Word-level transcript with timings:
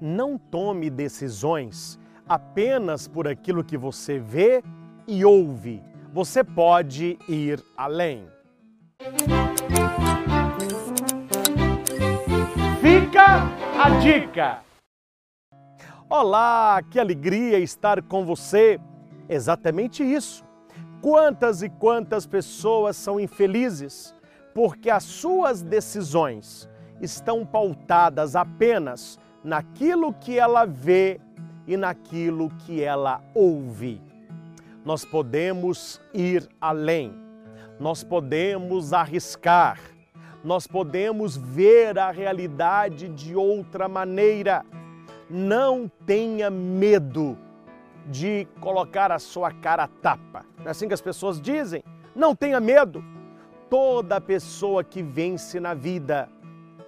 Não 0.00 0.38
tome 0.38 0.88
decisões 0.90 1.98
apenas 2.28 3.08
por 3.08 3.26
aquilo 3.26 3.64
que 3.64 3.76
você 3.76 4.18
vê 4.18 4.62
e 5.08 5.24
ouve. 5.24 5.82
Você 6.12 6.44
pode 6.44 7.18
ir 7.28 7.60
além. 7.76 8.28
Fica 12.80 13.24
a 13.82 13.98
dica! 13.98 14.60
Olá, 16.08 16.80
que 16.88 17.00
alegria 17.00 17.58
estar 17.58 18.00
com 18.02 18.24
você! 18.24 18.80
Exatamente 19.28 20.04
isso. 20.04 20.44
Quantas 21.02 21.60
e 21.62 21.68
quantas 21.68 22.24
pessoas 22.24 22.96
são 22.96 23.18
infelizes 23.18 24.14
porque 24.54 24.90
as 24.90 25.02
suas 25.02 25.62
decisões 25.62 26.68
estão 27.00 27.44
pautadas 27.44 28.34
apenas 28.34 29.18
naquilo 29.48 30.12
que 30.12 30.38
ela 30.38 30.66
vê 30.66 31.18
e 31.66 31.74
naquilo 31.74 32.50
que 32.50 32.82
ela 32.82 33.22
ouve. 33.34 33.98
Nós 34.84 35.06
podemos 35.06 35.98
ir 36.12 36.46
além, 36.60 37.14
nós 37.80 38.04
podemos 38.04 38.92
arriscar, 38.92 39.80
nós 40.44 40.66
podemos 40.66 41.34
ver 41.34 41.98
a 41.98 42.10
realidade 42.10 43.08
de 43.08 43.34
outra 43.34 43.88
maneira. 43.88 44.66
Não 45.30 45.90
tenha 46.04 46.50
medo 46.50 47.36
de 48.06 48.46
colocar 48.60 49.10
a 49.10 49.18
sua 49.18 49.50
cara 49.50 49.84
a 49.84 49.88
tapa. 49.88 50.44
É 50.62 50.68
assim 50.68 50.88
que 50.88 50.94
as 50.94 51.00
pessoas 51.00 51.40
dizem? 51.40 51.82
Não 52.14 52.34
tenha 52.34 52.60
medo. 52.60 53.02
Toda 53.70 54.20
pessoa 54.20 54.84
que 54.84 55.02
vence 55.02 55.58
na 55.58 55.72
vida, 55.72 56.28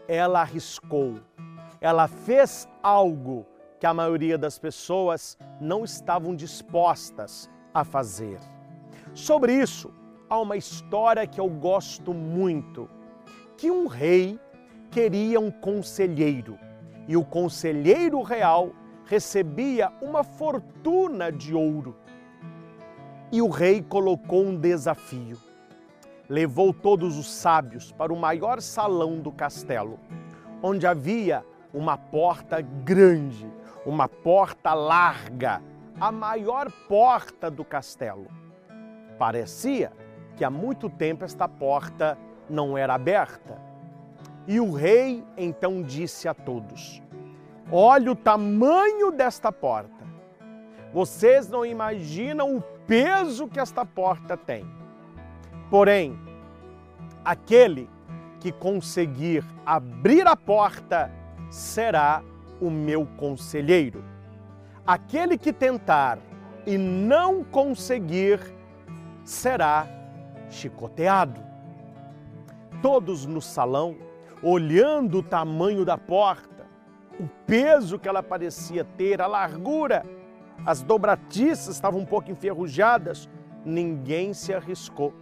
ela 0.06 0.40
arriscou, 0.40 1.20
ela 1.80 2.06
fez 2.06 2.68
algo 2.82 3.46
que 3.78 3.86
a 3.86 3.94
maioria 3.94 4.36
das 4.36 4.58
pessoas 4.58 5.38
não 5.60 5.84
estavam 5.84 6.36
dispostas 6.36 7.48
a 7.72 7.84
fazer. 7.84 8.38
Sobre 9.14 9.54
isso, 9.54 9.90
há 10.28 10.38
uma 10.38 10.56
história 10.56 11.26
que 11.26 11.40
eu 11.40 11.48
gosto 11.48 12.12
muito, 12.12 12.88
que 13.56 13.70
um 13.70 13.86
rei 13.86 14.38
queria 14.90 15.40
um 15.40 15.50
conselheiro 15.50 16.58
e 17.08 17.16
o 17.16 17.24
conselheiro 17.24 18.22
real 18.22 18.70
recebia 19.06 19.90
uma 20.02 20.22
fortuna 20.22 21.32
de 21.32 21.54
ouro. 21.54 21.96
E 23.32 23.40
o 23.40 23.48
rei 23.48 23.82
colocou 23.82 24.44
um 24.44 24.56
desafio. 24.56 25.38
Levou 26.28 26.72
todos 26.72 27.16
os 27.16 27.30
sábios 27.30 27.90
para 27.90 28.12
o 28.12 28.16
maior 28.16 28.60
salão 28.60 29.20
do 29.20 29.32
castelo, 29.32 29.98
onde 30.62 30.86
havia 30.86 31.44
uma 31.72 31.96
porta 31.96 32.60
grande, 32.60 33.50
uma 33.84 34.08
porta 34.08 34.74
larga, 34.74 35.62
a 36.00 36.10
maior 36.10 36.70
porta 36.88 37.50
do 37.50 37.64
castelo. 37.64 38.26
Parecia 39.18 39.92
que 40.36 40.44
há 40.44 40.50
muito 40.50 40.88
tempo 40.88 41.24
esta 41.24 41.48
porta 41.48 42.16
não 42.48 42.76
era 42.76 42.94
aberta. 42.94 43.58
E 44.46 44.58
o 44.58 44.72
rei 44.72 45.24
então 45.36 45.82
disse 45.82 46.26
a 46.26 46.34
todos: 46.34 47.02
Olha 47.70 48.12
o 48.12 48.16
tamanho 48.16 49.12
desta 49.12 49.52
porta. 49.52 50.00
Vocês 50.92 51.48
não 51.48 51.64
imaginam 51.64 52.56
o 52.56 52.62
peso 52.86 53.46
que 53.46 53.60
esta 53.60 53.84
porta 53.84 54.36
tem. 54.36 54.66
Porém, 55.70 56.18
aquele 57.24 57.88
que 58.40 58.50
conseguir 58.50 59.44
abrir 59.64 60.26
a 60.26 60.34
porta 60.34 61.12
será 61.50 62.22
o 62.60 62.70
meu 62.70 63.06
conselheiro. 63.16 64.04
Aquele 64.86 65.36
que 65.36 65.52
tentar 65.52 66.18
e 66.66 66.78
não 66.78 67.42
conseguir 67.42 68.40
será 69.24 69.86
chicoteado. 70.48 71.40
Todos 72.82 73.26
no 73.26 73.40
salão, 73.40 73.96
olhando 74.42 75.18
o 75.18 75.22
tamanho 75.22 75.84
da 75.84 75.98
porta, 75.98 76.66
o 77.18 77.28
peso 77.46 77.98
que 77.98 78.08
ela 78.08 78.22
parecia 78.22 78.84
ter, 78.84 79.20
a 79.20 79.26
largura, 79.26 80.04
as 80.64 80.82
dobratiças 80.82 81.74
estavam 81.74 82.00
um 82.00 82.06
pouco 82.06 82.30
enferrujadas, 82.30 83.28
ninguém 83.64 84.32
se 84.32 84.54
arriscou. 84.54 85.12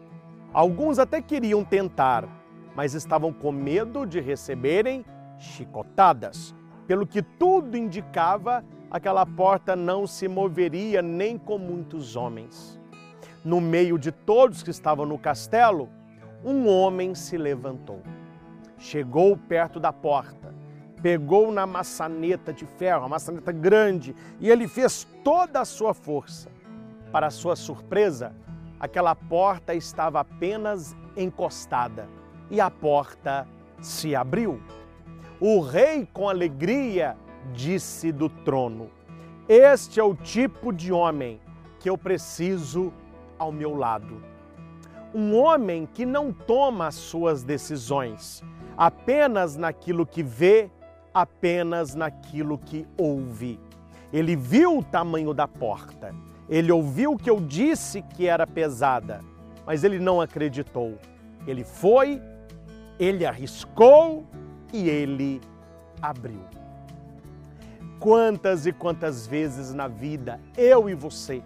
Alguns 0.52 0.98
até 0.98 1.20
queriam 1.20 1.64
tentar, 1.64 2.28
mas 2.74 2.94
estavam 2.94 3.32
com 3.32 3.50
medo 3.50 4.06
de 4.06 4.20
receberem 4.20 5.04
chicotadas. 5.38 6.54
Pelo 6.86 7.06
que 7.06 7.22
tudo 7.22 7.76
indicava, 7.76 8.64
aquela 8.90 9.24
porta 9.24 9.76
não 9.76 10.06
se 10.06 10.26
moveria 10.26 11.02
nem 11.02 11.38
com 11.38 11.58
muitos 11.58 12.16
homens. 12.16 12.78
No 13.44 13.60
meio 13.60 13.98
de 13.98 14.10
todos 14.10 14.62
que 14.62 14.70
estavam 14.70 15.06
no 15.06 15.18
castelo, 15.18 15.88
um 16.44 16.68
homem 16.68 17.14
se 17.14 17.36
levantou. 17.36 18.02
Chegou 18.78 19.36
perto 19.36 19.80
da 19.80 19.92
porta, 19.92 20.54
pegou 21.02 21.52
na 21.52 21.66
maçaneta 21.66 22.52
de 22.52 22.64
ferro, 22.64 23.02
uma 23.02 23.10
maçaneta 23.10 23.52
grande, 23.52 24.14
e 24.40 24.50
ele 24.50 24.68
fez 24.68 25.06
toda 25.24 25.60
a 25.60 25.64
sua 25.64 25.94
força. 25.94 26.48
Para 27.10 27.30
sua 27.30 27.56
surpresa, 27.56 28.34
aquela 28.78 29.14
porta 29.14 29.74
estava 29.74 30.20
apenas 30.20 30.96
encostada 31.16 32.08
e 32.50 32.60
a 32.60 32.70
porta 32.70 33.46
se 33.80 34.14
abriu. 34.14 34.60
O 35.40 35.60
rei, 35.60 36.06
com 36.12 36.28
alegria, 36.28 37.16
disse 37.52 38.10
do 38.10 38.28
trono: 38.28 38.90
Este 39.48 40.00
é 40.00 40.02
o 40.02 40.14
tipo 40.14 40.72
de 40.72 40.92
homem 40.92 41.40
que 41.78 41.88
eu 41.88 41.96
preciso 41.96 42.92
ao 43.38 43.52
meu 43.52 43.76
lado. 43.76 44.20
Um 45.14 45.36
homem 45.36 45.88
que 45.94 46.04
não 46.04 46.32
toma 46.32 46.88
as 46.88 46.96
suas 46.96 47.42
decisões 47.44 48.42
apenas 48.76 49.56
naquilo 49.56 50.04
que 50.04 50.22
vê, 50.22 50.70
apenas 51.14 51.94
naquilo 51.94 52.58
que 52.58 52.86
ouve. 52.96 53.60
Ele 54.12 54.34
viu 54.34 54.78
o 54.78 54.82
tamanho 54.82 55.32
da 55.32 55.46
porta, 55.46 56.14
ele 56.48 56.72
ouviu 56.72 57.16
que 57.16 57.30
eu 57.30 57.40
disse 57.40 58.02
que 58.02 58.26
era 58.26 58.46
pesada, 58.46 59.20
mas 59.64 59.84
ele 59.84 59.98
não 59.98 60.20
acreditou. 60.20 60.98
Ele 61.46 61.62
foi, 61.62 62.20
ele 62.98 63.24
arriscou 63.24 64.26
e 64.72 64.88
ele 64.88 65.40
abriu. 66.00 66.44
Quantas 67.98 68.66
e 68.66 68.72
quantas 68.72 69.26
vezes 69.26 69.74
na 69.74 69.88
vida 69.88 70.40
eu 70.56 70.88
e 70.88 70.94
você 70.94 71.42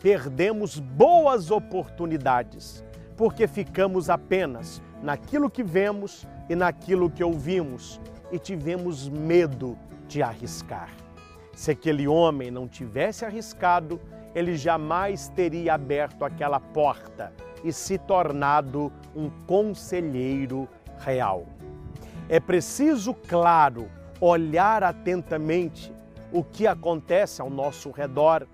perdemos 0.00 0.78
boas 0.78 1.50
oportunidades 1.50 2.84
porque 3.16 3.48
ficamos 3.48 4.08
apenas 4.08 4.80
naquilo 5.02 5.50
que 5.50 5.62
vemos 5.62 6.26
e 6.48 6.54
naquilo 6.54 7.10
que 7.10 7.22
ouvimos 7.22 8.00
e 8.30 8.38
tivemos 8.38 9.08
medo 9.08 9.76
de 10.06 10.22
arriscar. 10.22 10.90
Se 11.52 11.72
aquele 11.72 12.06
homem 12.06 12.50
não 12.50 12.68
tivesse 12.68 13.24
arriscado, 13.24 14.00
ele 14.34 14.56
jamais 14.56 15.28
teria 15.28 15.74
aberto 15.74 16.24
aquela 16.24 16.60
porta 16.60 17.32
e 17.64 17.72
se 17.72 17.98
tornado 17.98 18.92
um 19.16 19.28
conselheiro 19.46 20.68
real. 20.98 21.44
É 22.28 22.38
preciso, 22.38 23.14
claro, 23.14 23.88
olhar 24.20 24.84
atentamente 24.84 25.92
o 26.30 26.44
que 26.44 26.66
acontece 26.66 27.40
ao 27.40 27.48
nosso 27.48 27.90
redor. 27.90 28.46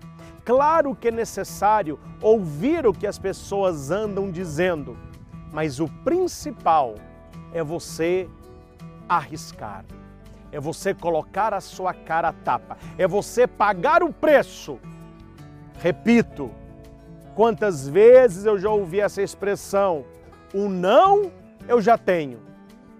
Claro 0.45 0.95
que 0.95 1.09
é 1.09 1.11
necessário 1.11 1.99
ouvir 2.21 2.87
o 2.87 2.93
que 2.93 3.05
as 3.05 3.19
pessoas 3.19 3.91
andam 3.91 4.31
dizendo, 4.31 4.97
mas 5.51 5.79
o 5.79 5.87
principal 6.03 6.95
é 7.51 7.63
você 7.63 8.29
arriscar, 9.09 9.83
é 10.51 10.59
você 10.59 10.93
colocar 10.93 11.53
a 11.53 11.59
sua 11.59 11.93
cara 11.93 12.29
a 12.29 12.33
tapa, 12.33 12.77
é 12.97 13.07
você 13.07 13.45
pagar 13.45 14.03
o 14.03 14.13
preço. 14.13 14.79
Repito, 15.81 16.49
quantas 17.35 17.87
vezes 17.87 18.45
eu 18.45 18.57
já 18.57 18.69
ouvi 18.69 19.01
essa 19.01 19.21
expressão: 19.21 20.05
o 20.53 20.69
não 20.69 21.31
eu 21.67 21.81
já 21.81 21.97
tenho, 21.97 22.39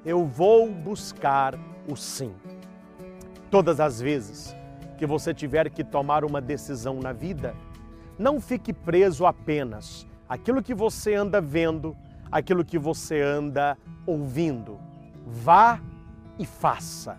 eu 0.06 0.25
vou 0.25 0.72
buscar 0.72 1.56
o 1.88 1.96
sim. 1.96 2.34
Todas 3.50 3.80
as 3.80 4.00
vezes 4.00 4.56
que 4.98 5.06
você 5.06 5.34
tiver 5.34 5.69
que 5.69 5.84
tomar 5.84 6.24
uma 6.24 6.40
decisão 6.40 7.00
na 7.00 7.12
vida, 7.12 7.56
não 8.18 8.40
fique 8.40 8.72
preso 8.72 9.25
apenas 9.25 10.07
àquilo 10.30 10.62
que 10.62 10.74
você 10.74 11.16
anda 11.16 11.42
vendo, 11.42 11.98
aquilo 12.31 12.63
que 12.63 12.78
você 12.78 13.22
anda 13.22 13.78
ouvindo. 14.06 14.80
Vá 15.25 15.81
e 16.38 16.46
faça. 16.46 17.18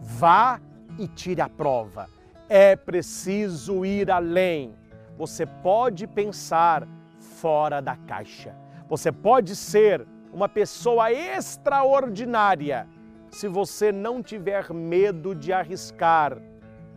Vá 0.00 0.60
e 0.98 1.06
tire 1.06 1.40
a 1.40 1.48
prova. 1.48 2.08
É 2.48 2.74
preciso 2.74 3.84
ir 3.84 4.10
além. 4.10 4.74
Você 5.16 5.46
pode 5.46 6.06
pensar 6.06 6.88
fora 7.18 7.80
da 7.80 7.94
caixa. 7.94 8.54
Você 8.88 9.12
pode 9.12 9.54
ser 9.54 10.06
uma 10.32 10.48
pessoa 10.48 11.12
extraordinária 11.12 12.88
se 13.30 13.48
você 13.48 13.92
não 13.92 14.22
tiver 14.22 14.72
medo 14.72 15.34
de 15.34 15.52
arriscar, 15.52 16.38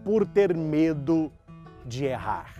por 0.04 0.28
ter 0.28 0.56
medo 0.56 1.32
de 1.86 2.06
errar. 2.06 2.54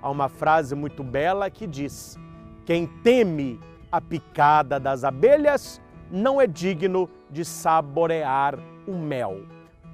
Há 0.00 0.08
uma 0.08 0.28
frase 0.28 0.74
muito 0.74 1.02
bela 1.02 1.50
que 1.50 1.66
diz: 1.66 2.16
Quem 2.64 2.86
teme 2.86 3.58
a 3.90 4.00
picada 4.00 4.78
das 4.78 5.02
abelhas 5.02 5.80
não 6.10 6.40
é 6.40 6.46
digno 6.46 7.08
de 7.30 7.44
saborear 7.44 8.58
o 8.86 8.96
mel. 8.96 9.42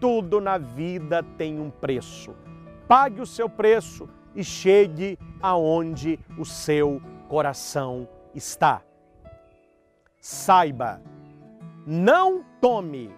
Tudo 0.00 0.40
na 0.40 0.58
vida 0.58 1.22
tem 1.38 1.58
um 1.58 1.70
preço. 1.70 2.34
Pague 2.86 3.20
o 3.20 3.26
seu 3.26 3.48
preço 3.48 4.08
e 4.34 4.44
chegue 4.44 5.18
aonde 5.40 6.18
o 6.38 6.44
seu 6.44 7.00
coração 7.28 8.06
está. 8.34 8.82
Saiba, 10.20 11.00
não 11.86 12.44
tome 12.60 13.14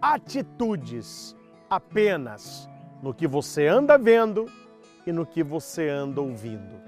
atitudes 0.00 1.36
apenas 1.68 2.68
no 3.02 3.12
que 3.12 3.26
você 3.26 3.66
anda 3.66 3.98
vendo 3.98 4.46
e 5.06 5.12
no 5.12 5.26
que 5.26 5.42
você 5.42 5.88
anda 5.88 6.20
ouvindo. 6.20 6.80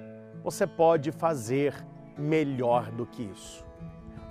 Você 0.45 0.67
pode 0.67 1.11
fazer 1.13 1.75
melhor 2.17 2.91
do 2.93 3.05
que 3.07 3.23
isso. 3.23 3.65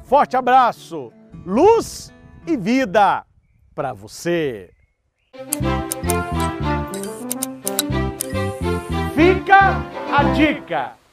Forte 0.03 0.37
abraço, 0.37 1.11
luz 1.45 2.13
e 2.47 2.55
vida 2.55 3.25
para 3.73 3.91
você. 3.91 4.71
Fica 9.13 9.59
a 10.15 10.23
dica. 10.33 11.04